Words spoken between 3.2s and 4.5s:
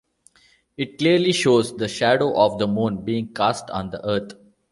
cast on the Earth.